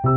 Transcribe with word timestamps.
Banyak 0.00 0.16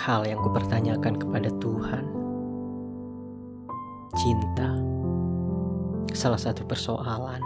hal 0.00 0.24
yang 0.24 0.40
kupertanyakan 0.40 1.20
kepada 1.20 1.52
Tuhan. 1.60 2.08
Cinta, 4.16 4.80
salah 6.16 6.40
satu 6.40 6.64
persoalan 6.64 7.44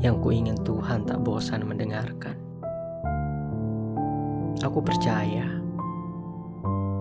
yang 0.00 0.16
kuingin 0.24 0.56
Tuhan 0.64 1.04
tak 1.04 1.20
bosan 1.20 1.68
mendengarkan. 1.68 2.40
Aku 4.64 4.80
percaya 4.80 5.60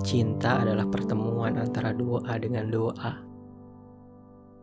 cinta 0.04 0.68
adalah 0.68 0.84
pertemuan 0.84 1.55
antara 1.55 1.95
doa 1.95 2.36
dengan 2.36 2.68
doa, 2.68 3.32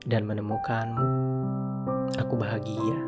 dan 0.09 0.25
menemukanmu, 0.25 1.09
aku 2.17 2.35
bahagia. 2.41 2.99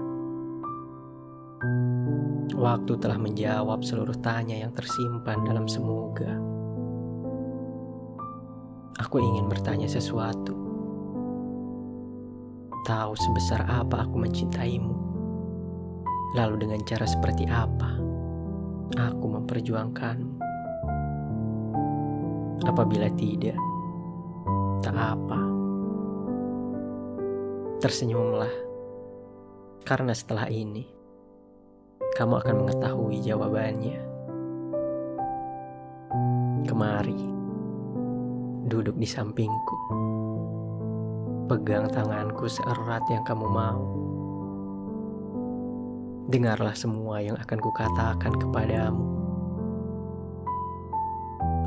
Waktu 2.53 2.93
telah 3.01 3.19
menjawab 3.19 3.81
seluruh 3.83 4.15
tanya 4.21 4.61
yang 4.61 4.71
tersimpan 4.77 5.43
dalam 5.43 5.67
semoga. 5.67 6.37
Aku 9.01 9.19
ingin 9.19 9.49
bertanya 9.49 9.89
sesuatu. 9.89 10.55
Tahu 12.87 13.13
sebesar 13.15 13.67
apa 13.67 14.05
aku 14.05 14.21
mencintaimu. 14.21 14.95
Lalu 16.39 16.67
dengan 16.67 16.81
cara 16.87 17.07
seperti 17.09 17.49
apa 17.51 17.99
aku 18.95 19.27
memperjuangkanmu. 19.27 20.35
Apabila 22.63 23.11
tidak, 23.19 23.59
tak 24.87 24.95
apa. 24.95 25.42
Tersenyumlah. 27.83 28.55
Karena 29.83 30.15
setelah 30.15 30.47
ini 30.47 30.87
kamu 32.15 32.39
akan 32.39 32.55
mengetahui 32.63 33.19
jawabannya. 33.27 33.99
Kemari, 36.63 37.23
duduk 38.71 38.95
di 38.95 39.09
sampingku. 39.11 39.77
Pegang 41.51 41.91
tanganku 41.91 42.47
seerat 42.47 43.03
yang 43.11 43.27
kamu 43.27 43.51
mau. 43.51 43.83
Dengarlah 46.31 46.79
semua 46.79 47.19
yang 47.19 47.35
akan 47.35 47.59
kukatakan 47.59 48.33
kepadamu. 48.39 49.07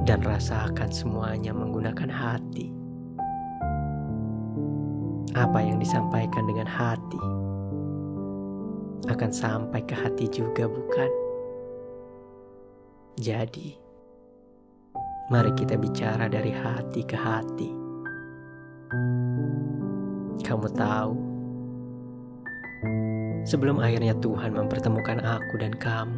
Dan 0.08 0.24
rasakan 0.24 0.96
semuanya 0.96 1.52
menggunakan 1.52 2.08
hati. 2.08 2.85
Apa 5.36 5.60
yang 5.60 5.84
disampaikan 5.84 6.48
dengan 6.48 6.64
hati 6.64 7.20
akan 9.12 9.32
sampai 9.36 9.84
ke 9.84 9.92
hati 9.92 10.32
juga, 10.32 10.64
bukan? 10.64 11.12
Jadi, 13.20 13.76
mari 15.28 15.52
kita 15.60 15.76
bicara 15.76 16.32
dari 16.32 16.56
hati 16.56 17.04
ke 17.04 17.20
hati. 17.20 17.70
Kamu 20.40 20.68
tahu, 20.72 21.14
sebelum 23.44 23.84
akhirnya 23.84 24.16
Tuhan 24.24 24.56
mempertemukan 24.56 25.20
aku 25.20 25.54
dan 25.60 25.76
kamu 25.76 26.18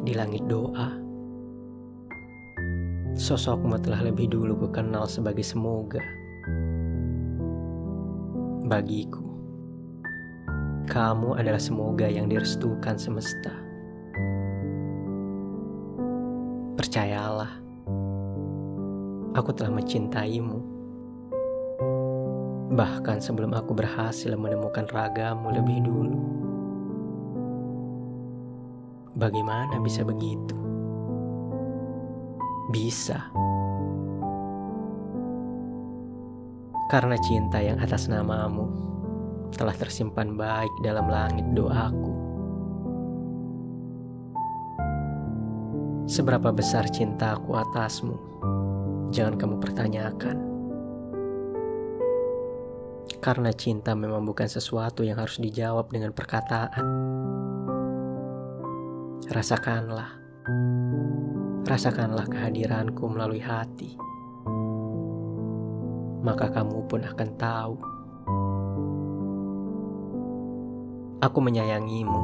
di 0.00 0.16
langit 0.16 0.48
doa, 0.48 0.96
sosokmu 3.20 3.76
telah 3.84 4.00
lebih 4.00 4.32
dulu 4.32 4.64
kukenal 4.64 5.04
sebagai 5.04 5.44
semoga. 5.44 6.19
Bagiku, 8.70 9.26
kamu 10.86 11.34
adalah 11.42 11.58
semoga 11.58 12.06
yang 12.06 12.30
direstukan 12.30 12.94
semesta. 12.94 13.50
Percayalah, 16.78 17.50
aku 19.34 19.50
telah 19.58 19.74
mencintaimu. 19.74 20.62
Bahkan 22.70 23.18
sebelum 23.18 23.58
aku 23.58 23.74
berhasil 23.74 24.30
menemukan 24.38 24.86
ragamu 24.94 25.50
lebih 25.50 25.82
dulu. 25.82 26.22
Bagaimana 29.18 29.82
bisa 29.82 30.06
begitu? 30.06 30.54
Bisa. 32.70 33.18
Karena 36.90 37.14
cinta 37.22 37.62
yang 37.62 37.78
atas 37.78 38.10
namamu 38.10 38.66
telah 39.54 39.78
tersimpan 39.78 40.34
baik 40.34 40.74
dalam 40.82 41.06
langit 41.06 41.46
doaku. 41.54 42.14
Seberapa 46.10 46.50
besar 46.50 46.90
cintaku 46.90 47.54
atasmu, 47.54 48.18
jangan 49.14 49.38
kamu 49.38 49.62
pertanyakan. 49.62 50.36
Karena 53.22 53.54
cinta 53.54 53.94
memang 53.94 54.26
bukan 54.26 54.50
sesuatu 54.50 55.06
yang 55.06 55.22
harus 55.22 55.38
dijawab 55.38 55.94
dengan 55.94 56.10
perkataan. 56.10 56.82
Rasakanlah, 59.30 60.10
rasakanlah 61.70 62.26
kehadiranku 62.26 63.06
melalui 63.06 63.38
hati. 63.38 64.09
Maka 66.20 66.52
kamu 66.52 66.84
pun 66.88 67.00
akan 67.04 67.28
tahu 67.40 67.74
Aku 71.20 71.36
menyayangimu. 71.44 72.22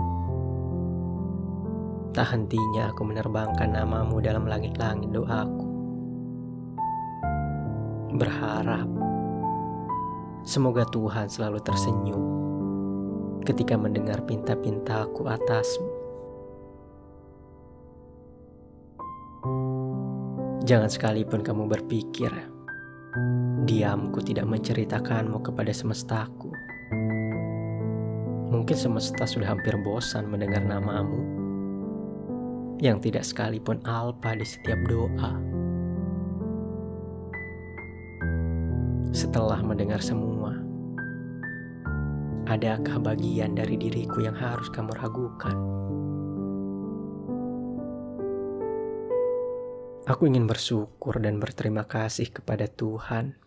Tak 2.17 2.33
hentinya 2.33 2.89
aku 2.89 3.05
menerbangkan 3.05 3.69
namamu 3.77 4.25
dalam 4.25 4.49
langit-langit 4.49 5.12
doaku. 5.12 5.69
Berharap 8.17 8.89
semoga 10.49 10.89
Tuhan 10.89 11.28
selalu 11.28 11.61
tersenyum 11.61 12.25
ketika 13.45 13.77
mendengar 13.77 14.25
pinta-pintaku 14.25 15.28
atasmu. 15.28 15.93
Jangan 20.65 20.89
sekalipun 20.89 21.45
kamu 21.45 21.69
berpikir, 21.69 22.33
diamku 23.66 24.22
tidak 24.22 24.47
menceritakanmu 24.47 25.43
kepada 25.43 25.75
semestaku. 25.75 26.54
Mungkin 28.47 28.78
semesta 28.78 29.27
sudah 29.27 29.59
hampir 29.59 29.75
bosan 29.82 30.31
mendengar 30.31 30.62
namamu 30.62 31.19
yang 32.78 33.03
tidak 33.03 33.27
sekalipun 33.27 33.82
alpa 33.82 34.38
di 34.38 34.47
setiap 34.47 34.78
doa. 34.87 35.34
Setelah 39.10 39.59
mendengar 39.66 39.98
semua, 39.98 40.54
adakah 42.47 43.03
bagian 43.03 43.59
dari 43.59 43.75
diriku 43.75 44.22
yang 44.22 44.38
harus 44.38 44.71
kamu 44.71 44.94
ragukan? 44.94 45.56
Aku 50.06 50.22
ingin 50.31 50.47
bersyukur 50.47 51.19
dan 51.19 51.43
berterima 51.43 51.83
kasih 51.83 52.31
kepada 52.31 52.71
Tuhan 52.71 53.46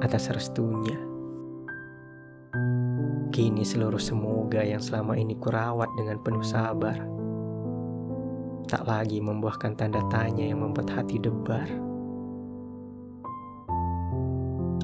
atas 0.00 0.32
restunya 0.32 1.10
Kini 3.30 3.62
seluruh 3.62 4.02
semoga 4.02 4.60
yang 4.66 4.82
selama 4.82 5.14
ini 5.14 5.38
kurawat 5.38 5.86
dengan 5.94 6.18
penuh 6.18 6.42
sabar 6.42 6.98
tak 8.70 8.86
lagi 8.86 9.18
membuahkan 9.18 9.74
tanda 9.74 9.98
tanya 10.14 10.46
yang 10.46 10.62
membuat 10.62 10.94
hati 10.94 11.18
debar. 11.18 11.66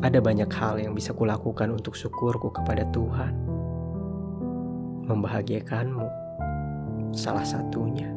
Ada 0.02 0.18
banyak 0.18 0.50
hal 0.50 0.82
yang 0.82 0.90
bisa 0.90 1.14
kulakukan 1.14 1.70
untuk 1.70 1.94
syukurku 1.94 2.50
kepada 2.50 2.82
Tuhan. 2.90 3.30
Membahagiakanmu, 5.06 6.06
salah 7.14 7.46
satunya. 7.46 8.10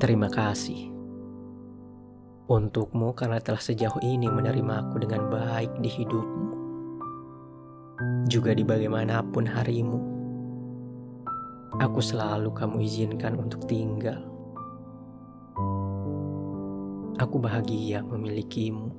Terima 0.00 0.32
kasih 0.32 0.95
untukmu 2.46 3.10
karena 3.14 3.42
telah 3.42 3.58
sejauh 3.58 3.98
ini 4.06 4.30
menerimaku 4.30 5.02
dengan 5.02 5.26
baik 5.30 5.82
di 5.82 5.90
hidupmu 5.90 6.46
juga 8.26 8.52
di 8.52 8.66
bagaimanapun 8.66 9.46
harimu. 9.46 10.00
Aku 11.78 12.00
selalu 12.02 12.50
kamu 12.52 12.82
izinkan 12.82 13.38
untuk 13.38 13.64
tinggal. 13.70 14.18
Aku 17.16 17.40
bahagia 17.40 18.04
memilikimu. 18.04 18.92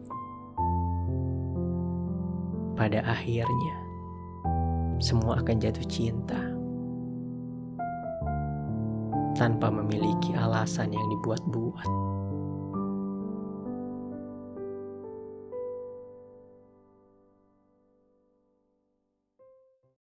Pada 2.77 3.01
akhirnya, 3.05 3.75
semua 5.01 5.41
akan 5.41 5.57
jatuh 5.57 5.87
cinta 5.89 6.41
tanpa 9.37 9.69
memiliki 9.69 10.33
alasan 10.33 10.93
yang 10.93 11.05
dibuat-buat. 11.13 11.89